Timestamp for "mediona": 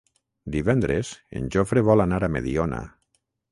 2.39-2.83